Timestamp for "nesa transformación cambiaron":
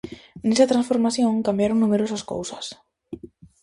0.47-1.81